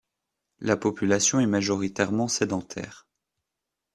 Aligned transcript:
La 0.61 0.77
population 0.77 1.39
est 1.41 1.45
majoritairement 1.45 2.27
sédentaire. 2.27 3.07